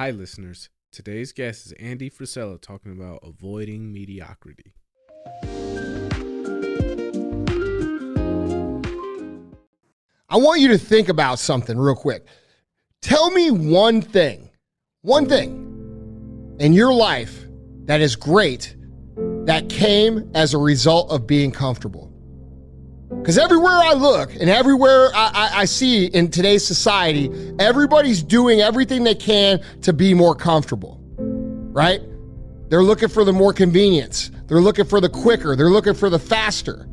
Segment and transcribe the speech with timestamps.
[0.00, 0.70] Hi, listeners.
[0.92, 4.72] Today's guest is Andy Frisella talking about avoiding mediocrity.
[10.30, 12.24] I want you to think about something real quick.
[13.02, 14.48] Tell me one thing,
[15.02, 17.44] one thing in your life
[17.84, 18.74] that is great
[19.44, 22.09] that came as a result of being comfortable.
[23.18, 28.60] Because everywhere I look and everywhere I, I, I, see in today's society, everybody's doing
[28.60, 32.00] everything they can to be more comfortable, right?
[32.68, 34.30] They're looking for the more convenience.
[34.46, 35.56] They're looking for the quicker.
[35.56, 36.86] They're looking for the faster.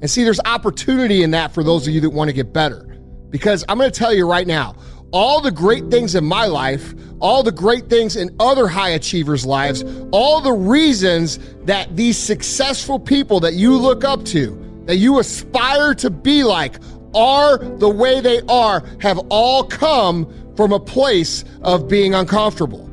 [0.00, 2.98] And see, there's opportunity in that for those of you that want to get better.
[3.28, 4.76] Because I'm going to tell you right now,
[5.12, 9.44] all the great things in my life, all the great things in other high achievers'
[9.44, 15.18] lives, all the reasons that these successful people that you look up to, that you
[15.18, 16.76] aspire to be like,
[17.14, 22.88] are the way they are, have all come from a place of being uncomfortable.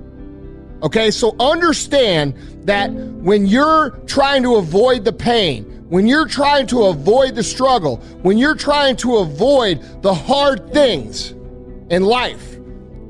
[0.83, 6.83] Okay, so understand that when you're trying to avoid the pain, when you're trying to
[6.85, 11.31] avoid the struggle, when you're trying to avoid the hard things
[11.89, 12.57] in life,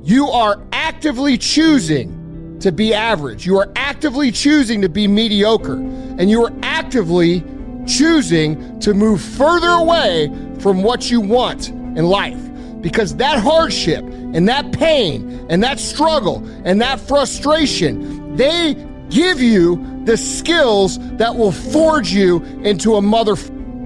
[0.03, 3.45] you are actively choosing to be average.
[3.45, 5.75] You are actively choosing to be mediocre.
[5.75, 7.43] And you are actively
[7.87, 12.39] choosing to move further away from what you want in life.
[12.81, 18.75] Because that hardship and that pain and that struggle and that frustration, they
[19.09, 23.35] give you the skills that will forge you into a mother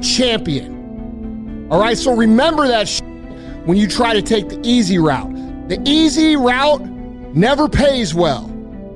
[0.02, 1.67] champion.
[1.72, 2.89] All right, so remember that
[3.66, 5.31] when you try to take the easy route.
[5.69, 6.81] The easy route
[7.33, 8.47] never pays well.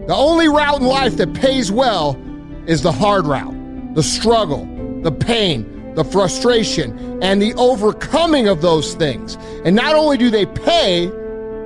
[0.08, 2.20] The only route in life that pays well
[2.68, 4.66] is the hard route, the struggle,
[5.06, 9.36] the pain, the frustration, and the overcoming of those things.
[9.64, 11.12] And not only do they pay,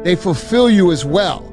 [0.03, 1.45] they fulfill you as well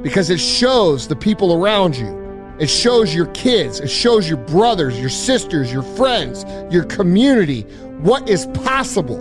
[0.00, 2.20] because it shows the people around you.
[2.60, 7.62] It shows your kids, it shows your brothers, your sisters, your friends, your community
[8.02, 9.20] what is possible.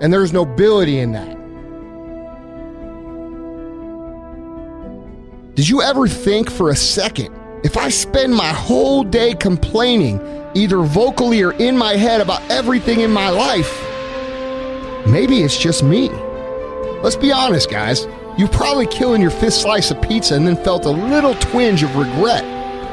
[0.00, 1.36] And there's nobility in that.
[5.56, 10.18] Did you ever think for a second if I spend my whole day complaining,
[10.54, 13.70] either vocally or in my head, about everything in my life,
[15.06, 16.08] maybe it's just me?
[17.02, 18.06] Let's be honest, guys.
[18.36, 21.94] You probably killing your fifth slice of pizza and then felt a little twinge of
[21.96, 22.44] regret.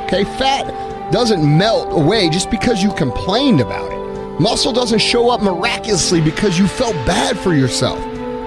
[0.05, 3.97] Okay, fat doesn't melt away just because you complained about it.
[4.39, 7.99] Muscle doesn't show up miraculously because you felt bad for yourself.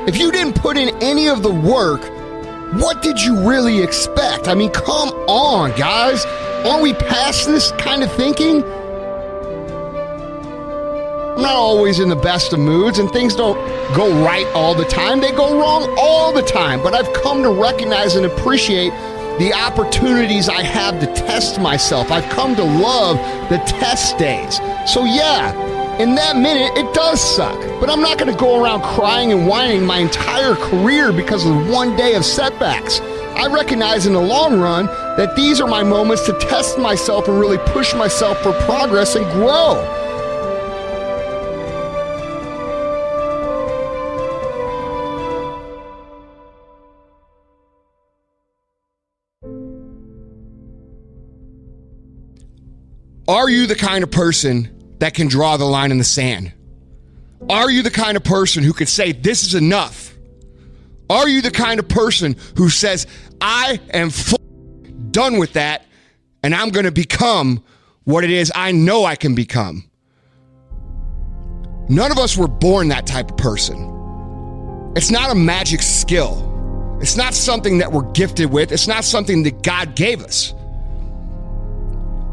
[0.08, 2.00] If you didn't put in any of the work,
[2.80, 4.46] what did you really expect?
[4.46, 6.24] I mean, come on, guys.
[6.64, 8.62] Aren't we past this kind of thinking?
[11.40, 13.56] I'm not always in the best of moods, and things don't
[13.96, 15.22] go right all the time.
[15.22, 16.82] They go wrong all the time.
[16.82, 18.90] But I've come to recognize and appreciate
[19.38, 22.10] the opportunities I have to test myself.
[22.10, 23.16] I've come to love
[23.48, 24.56] the test days.
[24.84, 27.58] So, yeah, in that minute, it does suck.
[27.80, 31.70] But I'm not going to go around crying and whining my entire career because of
[31.70, 33.00] one day of setbacks.
[33.34, 34.84] I recognize in the long run
[35.16, 39.24] that these are my moments to test myself and really push myself for progress and
[39.32, 39.99] grow.
[53.30, 56.52] Are you the kind of person that can draw the line in the sand?
[57.48, 60.12] Are you the kind of person who could say, This is enough?
[61.08, 63.06] Are you the kind of person who says,
[63.40, 64.34] I am f-
[65.12, 65.86] done with that
[66.42, 67.62] and I'm going to become
[68.02, 69.88] what it is I know I can become?
[71.88, 74.92] None of us were born that type of person.
[74.96, 76.98] It's not a magic skill.
[77.00, 78.72] It's not something that we're gifted with.
[78.72, 80.52] It's not something that God gave us.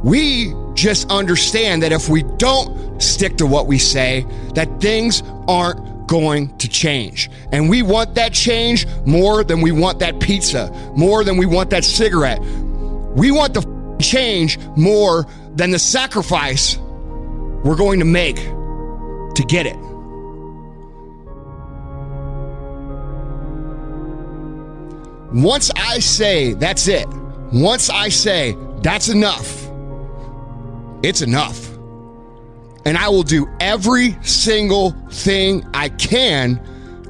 [0.03, 6.07] We just understand that if we don't stick to what we say, that things aren't
[6.07, 7.29] going to change.
[7.51, 11.71] And we want that change more than we want that pizza, more than we want
[11.71, 12.39] that cigarette.
[12.39, 15.25] We want the change more
[15.55, 19.77] than the sacrifice we're going to make to get it.
[25.33, 27.07] Once I say that's it,
[27.51, 29.66] once I say that's enough,
[31.03, 31.69] it's enough.
[32.85, 36.61] And I will do every single thing I can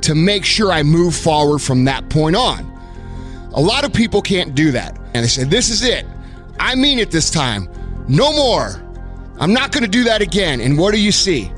[0.02, 2.66] to make sure I move forward from that point on.
[3.54, 4.98] A lot of people can't do that.
[5.14, 6.06] And they say, This is it.
[6.60, 7.70] I mean it this time.
[8.08, 8.84] No more.
[9.40, 10.62] I'm not going to do that again.
[10.62, 11.52] And what do you see?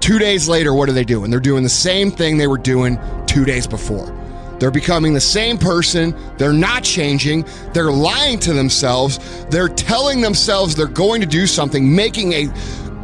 [0.00, 1.30] Two days later, what are they doing?
[1.30, 4.17] They're doing the same thing they were doing two days before.
[4.58, 6.14] They're becoming the same person.
[6.36, 7.46] They're not changing.
[7.72, 9.18] They're lying to themselves.
[9.50, 12.48] They're telling themselves they're going to do something, making a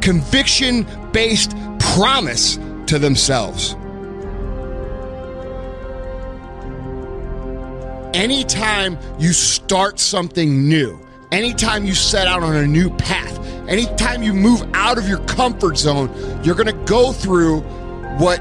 [0.00, 3.76] conviction based promise to themselves.
[8.14, 11.00] Anytime you start something new,
[11.32, 15.76] anytime you set out on a new path, anytime you move out of your comfort
[15.76, 16.10] zone,
[16.44, 17.60] you're going to go through
[18.18, 18.40] what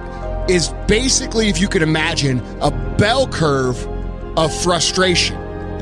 [0.50, 3.88] is basically, if you could imagine, a bell curve
[4.38, 5.38] of frustration.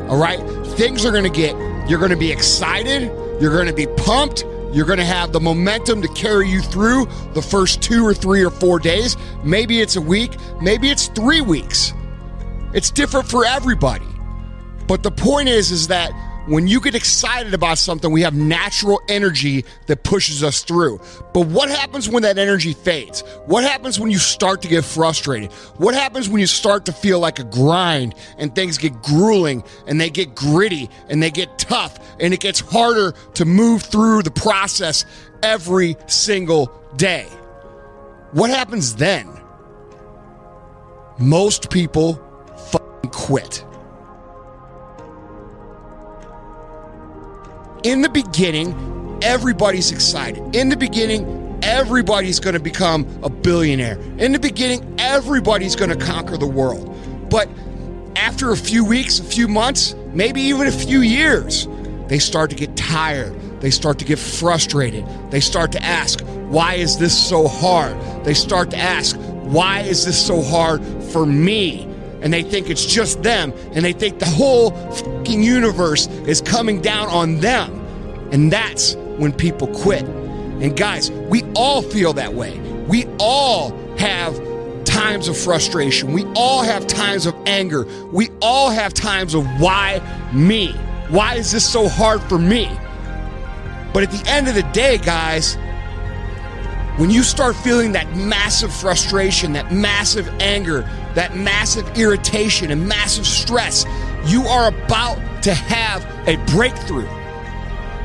[0.09, 0.39] All right?
[0.75, 1.55] Things are going to get,
[1.89, 3.03] you're going to be excited,
[3.41, 7.05] you're going to be pumped, you're going to have the momentum to carry you through
[7.33, 9.17] the first two or three or four days.
[9.43, 11.93] Maybe it's a week, maybe it's three weeks.
[12.73, 14.05] It's different for everybody.
[14.87, 16.11] But the point is, is that
[16.47, 20.99] when you get excited about something, we have natural energy that pushes us through.
[21.33, 23.21] But what happens when that energy fades?
[23.45, 25.51] What happens when you start to get frustrated?
[25.77, 30.01] What happens when you start to feel like a grind and things get grueling and
[30.01, 34.31] they get gritty and they get tough and it gets harder to move through the
[34.31, 35.05] process
[35.43, 37.27] every single day?
[38.31, 39.29] What happens then?
[41.19, 42.15] Most people
[43.11, 43.63] quit.
[47.83, 50.55] In the beginning, everybody's excited.
[50.55, 53.99] In the beginning, everybody's going to become a billionaire.
[54.17, 56.87] In the beginning, everybody's going to conquer the world.
[57.29, 57.49] But
[58.15, 61.67] after a few weeks, a few months, maybe even a few years,
[62.07, 63.39] they start to get tired.
[63.61, 65.05] They start to get frustrated.
[65.31, 67.95] They start to ask, why is this so hard?
[68.25, 71.90] They start to ask, why is this so hard for me?
[72.21, 76.81] And they think it's just them and they think the whole fucking universe is coming
[76.81, 77.79] down on them.
[78.31, 80.03] And that's when people quit.
[80.03, 82.59] And guys, we all feel that way.
[82.87, 84.39] We all have
[84.85, 86.13] times of frustration.
[86.13, 87.85] We all have times of anger.
[88.11, 90.01] We all have times of why
[90.33, 90.73] me?
[91.09, 92.69] Why is this so hard for me?
[93.93, 95.57] But at the end of the day, guys,
[96.97, 100.81] when you start feeling that massive frustration, that massive anger,
[101.15, 103.85] that massive irritation and massive stress,
[104.25, 107.07] you are about to have a breakthrough.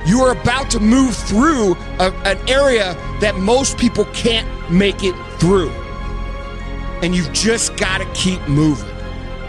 [0.06, 5.15] You are about to move through a, an area that most people can't make it
[5.41, 5.71] through.
[7.03, 8.88] And you've just got to keep moving.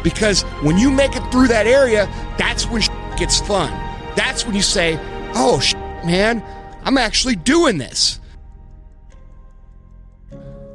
[0.03, 2.07] Because when you make it through that area,
[2.37, 2.81] that's when
[3.17, 3.71] gets fun.
[4.15, 4.99] That's when you say,
[5.35, 5.61] oh,
[6.05, 6.43] man,
[6.83, 8.19] I'm actually doing this.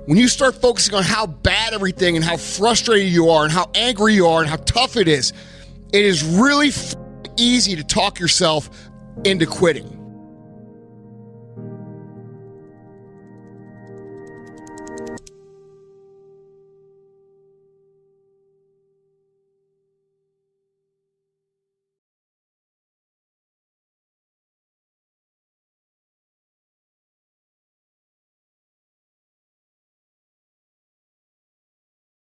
[0.06, 3.70] When you start focusing on how bad everything and how frustrated you are and how
[3.76, 5.32] angry you are and how tough it is,
[5.92, 6.96] it is really f-
[7.36, 8.68] easy to talk yourself
[9.24, 10.01] into quitting.